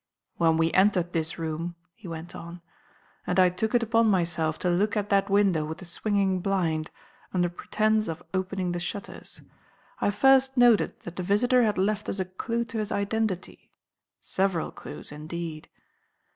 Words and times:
"When 0.37 0.57
we 0.57 0.71
entered 0.71 1.13
this 1.13 1.37
room," 1.37 1.75
he 1.93 2.07
went 2.07 2.33
on, 2.33 2.63
"and 3.27 3.39
I 3.39 3.49
took 3.49 3.75
it 3.75 3.83
upon 3.83 4.07
myself 4.07 4.57
to 4.57 4.69
look 4.71 4.97
at 4.97 5.11
that 5.11 5.29
window 5.29 5.63
with 5.63 5.77
the 5.77 5.85
swinging 5.85 6.39
blind, 6.39 6.89
under 7.35 7.49
pretence 7.49 8.07
of 8.07 8.23
opening 8.33 8.71
the 8.71 8.79
shutters, 8.79 9.43
I 9.99 10.09
first 10.09 10.57
noted 10.57 10.99
that 11.01 11.17
the 11.17 11.21
visitor 11.21 11.61
had 11.61 11.77
left 11.77 12.09
us 12.09 12.17
a 12.19 12.25
clue 12.25 12.65
to 12.65 12.79
his 12.79 12.91
identity 12.91 13.69
several 14.23 14.71
clues, 14.71 15.11
indeed. 15.11 15.69